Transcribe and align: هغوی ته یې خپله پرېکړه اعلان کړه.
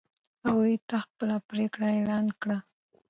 هغوی 0.43 0.75
ته 0.89 0.97
یې 0.99 1.03
خپله 1.07 1.37
پرېکړه 1.49 1.87
اعلان 1.95 2.25
کړه. 2.41 2.57